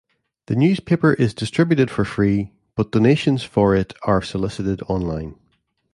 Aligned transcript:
The 0.47 0.55
newspaper 0.55 1.13
is 1.13 1.31
distributed 1.35 1.91
for 1.91 2.05
free, 2.05 2.53
but 2.75 2.91
donations 2.91 3.43
for 3.43 3.75
it 3.75 3.93
are 4.01 4.19
solicited 4.23 4.81
online. 4.87 5.35